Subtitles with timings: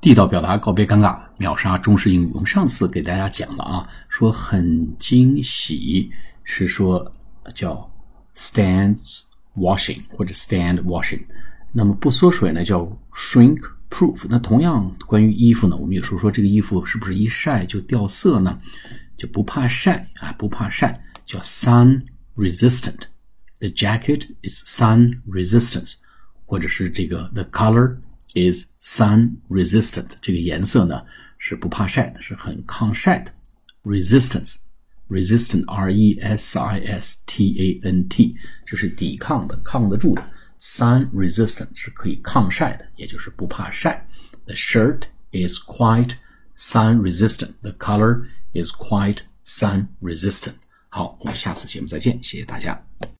[0.00, 2.30] 地道表达告别尴尬，秒杀中式英语。
[2.32, 6.08] 我们上次给大家讲了啊，说很惊喜
[6.44, 7.12] 是说
[7.52, 7.90] 叫
[8.36, 9.22] stands
[9.56, 11.24] washing 或者 stand washing，
[11.72, 12.80] 那么不缩水呢叫
[13.12, 13.58] shrink
[13.90, 14.24] proof。
[14.30, 18.60] 那同样关于衣服呢，我们有时候说这个衣服是不是一晒就掉色呢？
[19.16, 22.02] 就不怕晒啊，不怕晒叫 sun
[22.36, 23.00] resistant。
[23.58, 25.94] The jacket is sun resistant，
[26.46, 27.96] 或者是这个 the color。
[28.33, 31.05] is sun resistant，这个颜色呢
[31.37, 33.31] 是不怕晒的，是很抗晒的。
[33.83, 40.23] resistance，resistant，r e s i s t a n t，这是抵抗的，抗得住的。
[40.59, 44.07] sun resistant 是可以抗晒的，也就是不怕晒。
[44.45, 46.13] The shirt is quite
[46.57, 47.55] sun resistant.
[47.61, 50.53] The color is quite sun resistant.
[50.87, 52.85] 好，我们下次节目再见，谢谢大家。